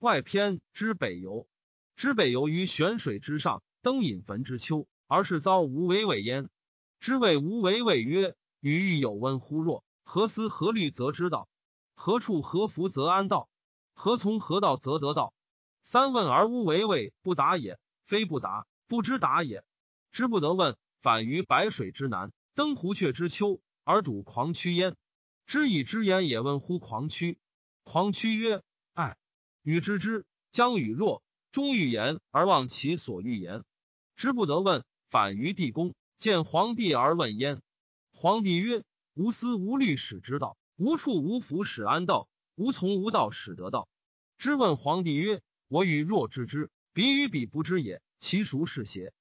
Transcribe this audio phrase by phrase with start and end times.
[0.00, 1.48] 外篇之北游，
[1.96, 6.48] 之北游于玄水之上，登隐坟之丘，而是遭无为谓焉。
[7.00, 9.82] 知谓无为谓曰：与欲有温乎若？
[10.04, 11.48] 何思何虑则知道？
[11.96, 13.48] 何处何福则安道？
[13.92, 15.34] 何从何道则得道？
[15.82, 19.64] 三问而无为谓不答也，非不答，不知答也。
[20.12, 24.96] 知不得问，反于白水之南，登胡雀之丘，而睹狂曲焉。
[25.44, 27.40] 知以之言也，问乎狂曲？
[27.82, 28.62] 狂曲曰：
[28.92, 29.16] 爱。
[29.68, 31.22] 与知之，将与若，
[31.52, 33.64] 终欲言而忘其所欲言。
[34.16, 37.60] 知不得问，反于地宫，见皇帝而问焉。
[38.10, 43.90] 皇帝曰：无思无虑使之道，无处无福使安道，无从无道使得道。
[44.38, 49.12] 知问皇帝曰：我与若知之，彼与彼不知也，其孰是邪？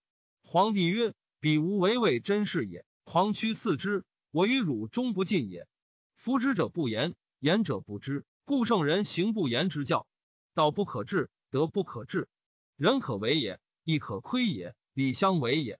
[0.44, 2.86] 皇帝曰：彼无为谓真是也。
[3.04, 5.68] 狂曲四之，我与汝终不尽也。
[6.16, 10.08] 夫知者不言，言者不知，故圣人行不言之教。
[10.58, 12.28] 道不可治，德不可治，
[12.78, 15.80] 人可为也，亦可亏也，礼相为也。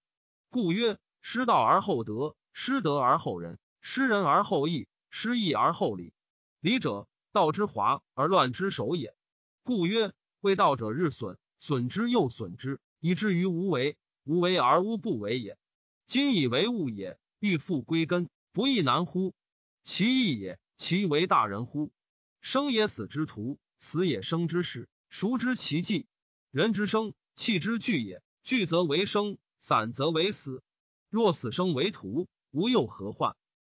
[0.52, 6.14] 故曰：失道而后德，失德而后仁，失仁而后义，失义而后礼。
[6.60, 9.16] 礼者，道之华而乱之首也。
[9.64, 13.98] 故曰：为道者日损，损之又损之，以至于无为。
[14.26, 15.58] 无为而无不为也。
[16.06, 19.34] 今以为物也，欲复归根，不亦难乎？
[19.82, 21.92] 其义也，其为大人乎？
[22.42, 24.88] 生也死之徒，死也生之始。
[25.10, 26.08] 孰知其迹？
[26.52, 28.22] 人之生，气之聚也。
[28.44, 30.64] 聚则为生，散则为死。
[31.10, 33.36] 若死生为徒，无又何患？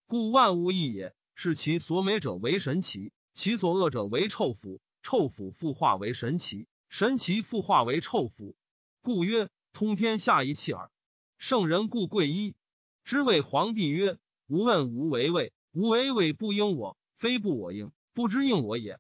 [0.06, 1.14] 故万物一也。
[1.34, 4.80] 是其所美者为神奇，其所恶者为臭腐。
[5.02, 8.56] 臭腐复化为神奇，神奇复化为臭腐。
[9.00, 9.48] 故曰。
[9.74, 10.90] 通天下一气耳。
[11.36, 12.56] 圣人故贵一。
[13.04, 18.98] 知谓皇帝曰：“吾问无为谓，无为谓不应我，非不我应，不知应我也。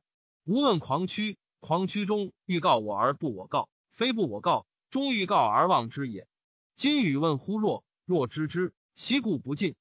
[0.48, 6.26] 吾问狂曲，狂曲中欲告我而不我告，非不我告，终欲告而忘之也。
[6.74, 7.84] 今与问乎若？
[8.06, 9.74] 若知之，其故不尽。”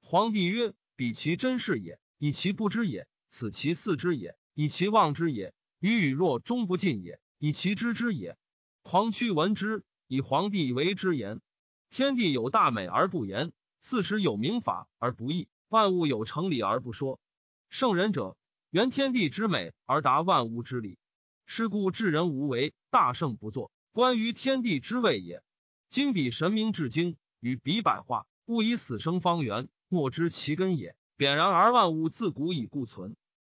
[0.00, 5.52] 皇帝曰：“彼其真是也，以其不知也；此其似之也，以其忘之也。
[5.78, 8.38] 与与若终不尽也，以其知之也。”
[8.80, 9.84] 狂曲闻之。
[10.06, 11.42] 以皇帝为之言，
[11.90, 17.20] 天地有大美而不言，四时有明法而不议，万物有成理而不说。
[17.68, 18.38] 圣人者，
[18.74, 20.98] 原天地之美而达万物之理。
[21.46, 25.44] 是故至人无为，大圣不作，关于天地之谓也。
[25.88, 30.96] 今彼神明至精，与彼百化，物以死生方圆，莫知其根也。
[31.16, 33.14] 扁然而万物自古以固存。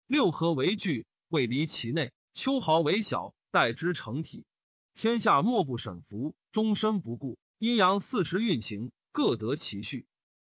[0.06, 4.44] 六合为具，未离其内；秋毫为小，待之成体。
[4.92, 7.38] 天下莫不审服，终身不顾。
[7.58, 10.04] 阴阳四时运行，各得其序。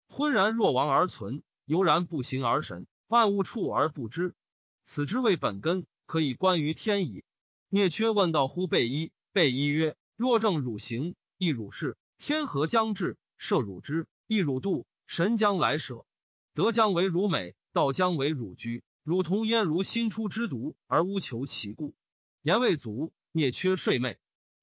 [0.07, 2.85] 浑然若亡而存，悠然不行而神。
[3.07, 4.35] 万物处而不知，
[4.91, 7.23] 此之谓本根，可以观于天矣。
[7.69, 11.95] 聂缺问道乎备一，备一曰：若正汝行，亦汝事。
[12.17, 13.15] 天何将至？
[13.37, 14.87] 设汝之，亦汝度。
[15.05, 16.07] 神将来舍，
[16.55, 18.83] 德将为汝美，道将为汝居。
[19.03, 21.93] 汝同焉如新出之犊，而无求其故。
[22.41, 24.17] 言未足，聂缺睡寐。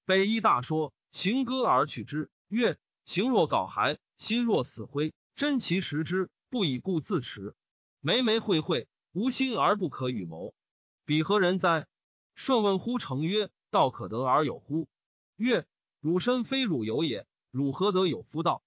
[0.07, 2.31] 北一大说，行歌而去之。
[2.49, 7.55] 曰：行若槁骸，心若死灰，真其实之，不以故自持。
[8.01, 10.55] 眉眉慧慧，无心而不可与谋。
[11.07, 11.87] 彼何人哉？
[12.35, 14.89] 舜问乎成曰：道可得而有乎？
[15.37, 15.65] 曰：
[16.03, 18.63] 汝身非汝有也，汝何得有夫道？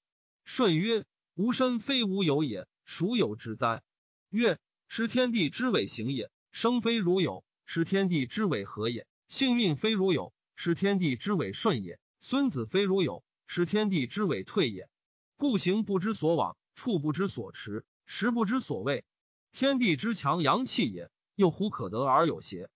[0.45, 1.05] 舜曰：
[1.35, 3.83] 吾身非吾有也，孰有之哉？
[4.31, 6.31] 曰：是天地之谓行也。
[6.51, 9.05] 生非汝有，是天地之谓合也。
[9.27, 10.33] 性命非汝有。
[10.55, 14.89] 是天地之谓顺也，孙子非如有；是天地之谓退也。
[15.37, 19.05] 故行不知所往，处不知所持，时不知所谓。
[19.51, 22.69] 天地之强阳气也，又乎可得而有邪？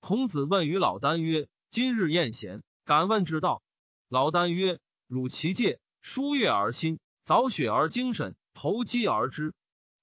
[0.00, 3.62] 孔子问于老聃曰：“今日宴贤，敢问之道。”
[4.08, 9.54] 老聃曰：“汝其戒，书阅而心，凿雪而精神，投机而知。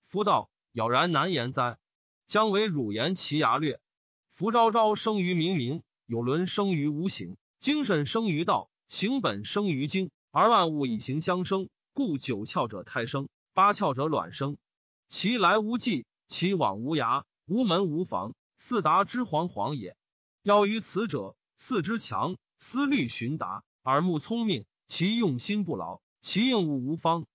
[0.05, 1.77] 夫道，杳然难言哉？
[2.27, 3.79] 将为汝言其牙略。
[4.31, 11.68] 夫昭昭生于冥冥。”有伦生于无形，精神生于道，行本生于精，而万物以形相生。
[11.91, 14.56] 故九窍者胎生，八窍者卵生。
[15.09, 19.97] 其来无迹，其往无涯，无门无房，四达之惶惶也。
[20.44, 27.25] 要于此者，四之强，思虑寻达，耳目聪明，其用心不劳，其应物无方。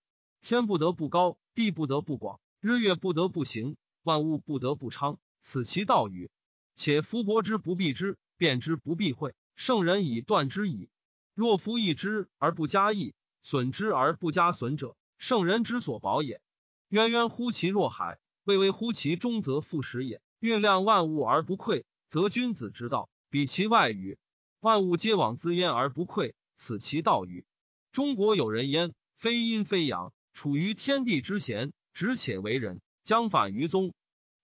[0.40, 5.18] 天不得不高，地不得不广，日月不得不行，万物不得不昌。
[5.40, 6.30] 此其道与？
[6.74, 8.16] 且夫伯之不避之。
[8.38, 10.90] 辨之不避讳，圣人以断之矣。
[11.32, 16.40] 若夫益之而不加益，损之而不加损者，圣人之所保也。
[16.88, 20.20] 渊渊乎其若海，巍巍乎其中，则复始也。
[20.40, 23.08] 运量万物而不愧，则君子之道。
[23.30, 24.18] 比其外语，
[24.60, 27.46] 万物皆往自焉而不愧，此其道与？
[27.92, 33.94] 中国有人焉，非阴非阳，处于天地之闲，直且为人，将反于宗。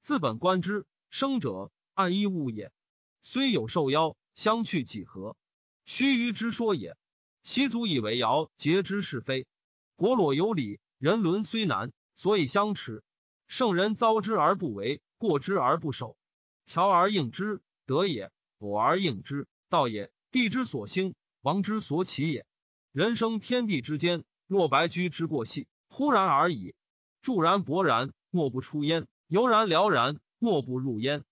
[0.00, 2.73] 自本观之，生者按一物也，
[3.21, 5.37] 虽有受邀，相去几何？
[5.85, 6.97] 须臾之说也。
[7.43, 9.47] 其足以为尧节之是非，
[9.97, 13.03] 国裸有礼，人伦虽难，所以相持。
[13.49, 16.17] 圣人遭之而不为，过之而不守，
[16.67, 18.29] 调而应之，德也；
[18.59, 20.12] 补而应之，道也。
[20.31, 22.47] 地之所兴，王之所起也。
[22.93, 26.75] 人生天地之间，若白驹之过隙，忽然而已。
[27.23, 31.25] 骤然勃然，莫不出焉；悠然了然，莫不入焉。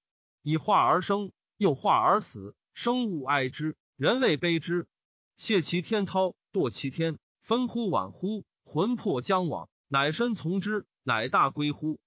[0.42, 4.86] 以化而生，又化而死，生物哀之，人类悲之。
[5.36, 8.44] 谢其天涛，堕其天，分乎晚乎？
[8.64, 12.00] 魂魄将往，乃身从之，乃大归乎？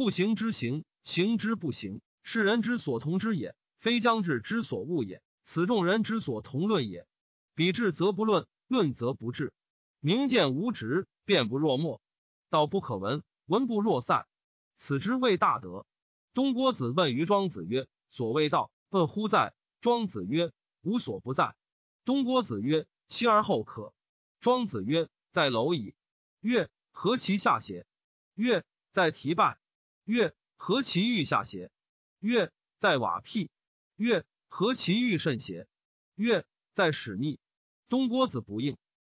[0.00, 5.22] 不行之行，行之不行，是人之所同之也，非将至之所恶也。
[5.42, 7.06] 此众人之所同论也。
[7.54, 9.52] 彼至则不论，论则不治。
[9.98, 12.00] 明见无直，辩不若墨，
[12.48, 14.26] 道不可闻，闻不若塞。
[14.74, 15.84] 此之谓大德。
[16.32, 19.52] 东郭子问于庄子曰：“所谓道，问乎在？”
[19.82, 20.50] 庄子曰
[20.80, 21.54] ：“无所不在。”
[22.06, 23.92] 东郭子曰：“期而后可。”
[24.40, 25.94] 庄子曰：“在蝼蚁。”
[26.40, 27.84] 曰：“何其下邪？”
[28.34, 29.58] 曰：“在提拜。”
[30.04, 31.70] 曰：“何其欲下邪？”
[32.20, 33.50] 曰：“在瓦辟。”
[33.96, 35.66] 曰：“何其欲甚邪？”
[36.16, 37.38] 曰：“在使逆。”
[37.88, 38.76] 东郭子不应。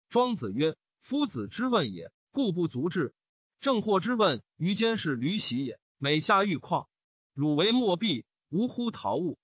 [0.10, 3.14] 庄子曰：“夫子之问也，故不足治。
[3.60, 5.80] 正惑之问，于间是驴喜也。
[5.98, 6.88] 每下欲况，
[7.34, 9.38] 汝为莫必，无乎陶物？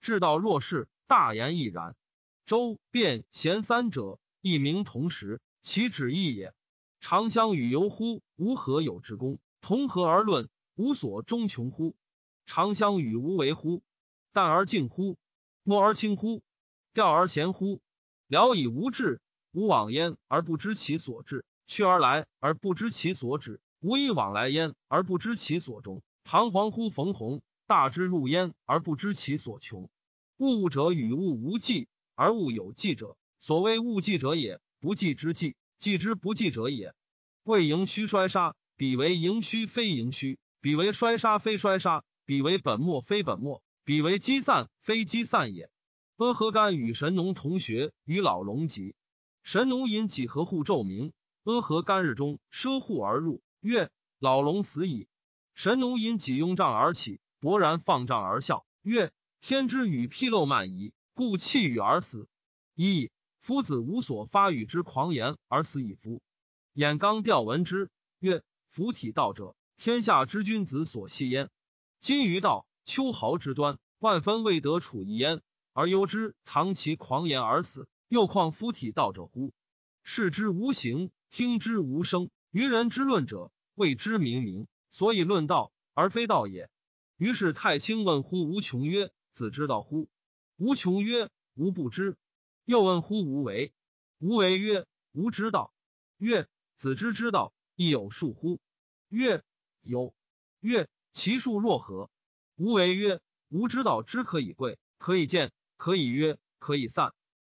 [0.00, 1.94] 至道若是，大言亦然。”
[2.46, 6.54] 周辩贤三者，一名同时，其旨意也。
[7.00, 8.22] 长相与游乎？
[8.36, 9.38] 吾何有之功？
[9.60, 11.96] 同和而论，无所终穷乎？
[12.44, 13.82] 长相与无为乎？
[14.32, 15.16] 淡而静乎？
[15.62, 16.42] 默而清乎？
[16.92, 17.80] 调而闲乎？
[18.26, 19.20] 聊以无志，
[19.52, 23.60] 无往焉而不知其所至；去而来而不知其所止。
[23.80, 26.02] 无以往来焉而不知其所终。
[26.24, 29.88] 彷徨乎逢鸿，大之入焉而不知其所穷。
[30.36, 31.88] 物物者与物无忌。
[32.14, 36.94] 而物有忌者，所谓物忌者也，不忌之忌，忌之不忌者也。
[37.44, 45.70] 谓盈虚衰杀，彼为盈虚非盈虚；彼为衰杀非衰杀；彼为本末非本末；彼为积散非积散也。
[46.16, 48.96] 阿何干与神农同学与老龙集，
[49.44, 51.12] 神农引几何户昼明，
[51.44, 55.06] 阿何干日中奢户而入，曰：“老龙死矣。”
[55.54, 62.26] 神农引几拥杖而起，勃然放杖而笑，曰：“天之与披露漫矣。”故弃羽而死，
[62.74, 66.20] 一夫子无所发语之狂言而死矣夫。
[66.72, 71.50] 眼刚调闻之曰：“夫体道者，天下之君子所系焉。
[72.00, 75.42] 今于道，秋毫之端，万分未得处一焉，
[75.72, 79.52] 而忧之藏其狂言而死，又况夫体道者乎？
[80.02, 86.70] 视之无形，听之无声，愚人之论者，谓之明明，所以论道而非道也。”
[87.18, 90.08] 于是太清问乎无穷曰：“子之道乎？”
[90.56, 92.16] 无穷曰：“吾不知。”
[92.64, 93.72] 又问乎无为？
[94.18, 95.72] 无为曰：“吾知道。”
[96.18, 96.46] 曰
[96.76, 98.60] ：“子之之道，亦有数乎？”
[99.08, 99.42] 曰
[99.86, 100.14] ：“有。”
[100.60, 102.10] 曰：“其数若何？”
[102.56, 107.14] 无为曰：“吾知道之可以贵，可以贱，可以约，可以散。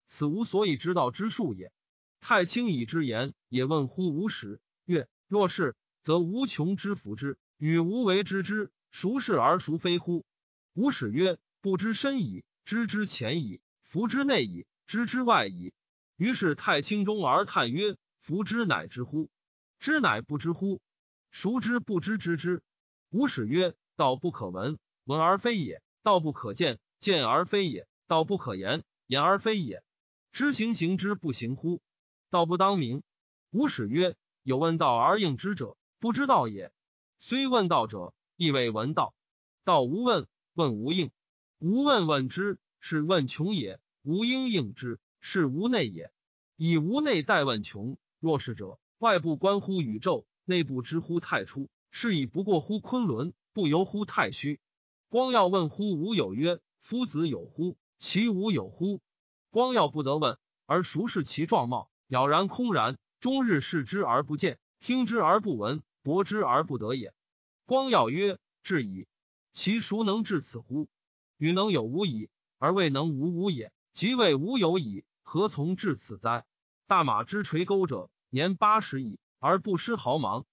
[0.05, 1.71] 此无所以知道之数也。”
[2.21, 3.65] 太清以之言也。
[3.65, 4.59] 问乎无始？
[4.85, 10.25] 曰：“若是，则无穷之福之，与无为之之，孰是而孰非乎？”
[10.73, 15.73] 无始曰：“不知深矣。”知之前矣，弗之内矣，知之外矣。
[16.17, 19.29] 于是太清中而叹曰：“夫之乃知乎？
[19.79, 20.81] 知乃不知乎？
[21.37, 22.63] 孰知不知之之？”
[23.13, 29.83] 吾始曰：“道不可闻，闻而非也；道不可见，见而非也；道不可言，言而非也。
[30.31, 31.79] 知行行之不行乎？
[32.31, 33.03] 道不当名。”
[33.53, 36.71] 吾始曰：“有问道而应之者，不知道也。
[37.19, 39.13] 虽问道者，亦未闻道。
[39.63, 40.25] 道无问，
[40.55, 41.11] 问无应。”
[41.59, 46.11] 无问问之，是问穷也；无应应之，是无内也。
[46.55, 54.61] 以无内待问穷，若是者，外部关乎宇宙，内部知乎太初，是以不过乎昆仑，不由乎太虚。
[55.09, 57.75] 光耀问乎无有曰：夫子有乎？
[57.97, 59.01] 其无有乎？
[59.49, 61.89] 光耀不得问，而孰视其状貌？
[62.07, 67.13] 杳然空然，终日视之而不见，听之而不闻，博之而不得也。
[67.65, 69.05] 光耀曰：至矣。
[69.51, 70.87] 其孰能至此乎？
[71.35, 76.45] 与能有无矣，而未能无无也；即谓无有矣，何从至此哉？
[76.85, 80.45] 大马之垂钩者，年八十矣，而不失毫芒。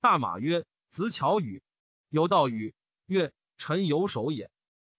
[0.00, 1.62] 大马曰：“子巧语。”
[2.10, 2.74] 有道语
[3.06, 4.50] 曰：“臣有手也。”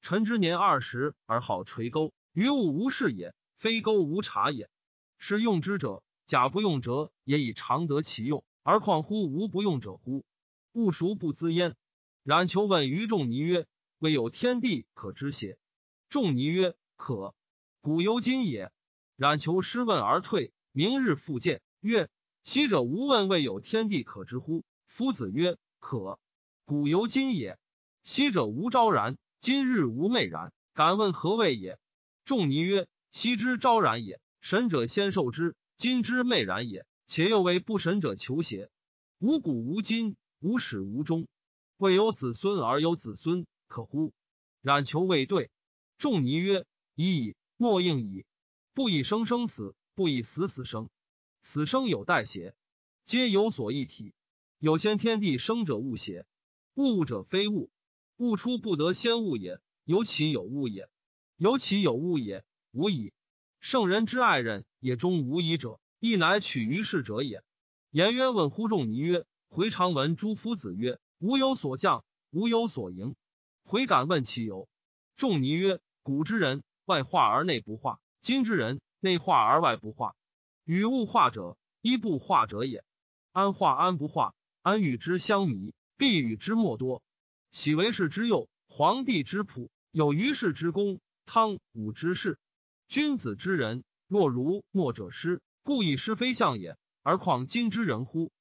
[0.01, 4.69] 臣之年二十而好垂钩，于物无事也，非钩无察也。
[5.17, 10.25] 是用之者，假不用者也以常得其用，而况乎无不用者乎？
[10.73, 11.75] 物孰不滋焉？
[12.23, 13.65] 冉求问于仲尼曰
[14.00, 15.57] ：“未有天地可知邪？”
[16.09, 17.35] 仲尼曰：“可。
[17.81, 18.71] 古犹今也。”
[19.15, 20.51] 冉求失问而退。
[20.71, 22.09] 明日复见，曰
[22.43, 26.19] ：“昔者无问未有天地可知乎？”夫子曰：“可。
[26.65, 27.57] 古犹今也。
[28.03, 30.53] 昔者无昭然，今日无昧然。
[30.73, 31.79] 敢问何谓也？”
[32.25, 36.85] 仲尼曰：“昔之昭然也。”神者先受之，今之昧然也。
[37.05, 38.69] 且又为不神者求邪？
[39.19, 41.27] 无古无今，无始无终，
[41.77, 44.13] 未有子孙而有子孙，可乎？
[44.62, 45.50] 冉求未对。
[45.97, 48.25] 仲尼曰：已矣，莫应矣。
[48.73, 50.89] 不以生生死，不以死死生。
[51.43, 52.55] 死生有代邪？
[53.03, 54.13] 皆有所一体。
[54.59, 56.25] 有先天地生者物邪？
[56.73, 57.69] 物者非物，
[58.15, 59.59] 物出不得先物也。
[59.83, 60.89] 有其有物也？
[61.35, 62.45] 有其有物也？
[62.71, 63.12] 无矣。
[63.59, 67.43] 圣人之爱人也，终无疑者，亦乃取于世者也。
[67.91, 73.15] 颜渊问乎仲尼曰：“回常闻诸夫子曰：‘吾有所降，吾有所迎。’
[73.65, 74.69] 回敢问其由。”
[75.17, 80.15] 仲尼曰：“古之人外化而内不化，今之人内化而外不化。
[80.65, 82.86] 与物化者，一不化者也。
[83.34, 84.34] 安化安不化？
[84.62, 87.03] 安与之相迷，必与之莫多。
[87.51, 92.39] 喜为世之佑，皇帝之仆，有于世之功，汤武之士。”
[92.88, 96.77] 君子之人，若如墨者师，故以是非相也。
[97.01, 98.32] 而况今之人乎？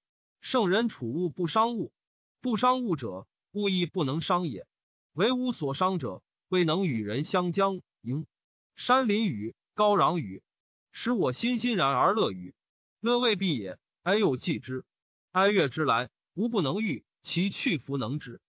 [0.40, 1.92] 圣人处物不伤物，
[2.40, 4.66] 不伤物者，物亦不能伤也。
[5.14, 8.26] 唯吾所伤者，未能与人相将迎。
[8.76, 10.42] 山林雨，高壤雨，
[10.92, 12.54] 使我欣欣然而乐于。
[13.00, 14.84] 乐未必也，哀又继之。
[15.32, 18.40] 哀乐之来，无不能御，其去弗能止。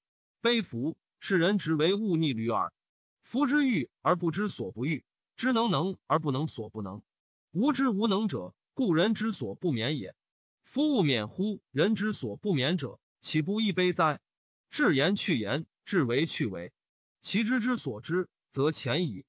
[0.41, 2.71] 悲夫，是人直为物逆旅耳。
[3.21, 5.03] 夫之欲而不知所不欲。
[5.35, 7.01] 知能能而不能所不能，
[7.51, 10.15] 无知无能者，故人之所不免也。
[10.61, 14.21] 夫物免乎人之所不免者，岂不亦悲哉？
[14.69, 16.71] 至言去言，至为去为，
[17.19, 19.25] 其知之所知，则浅矣。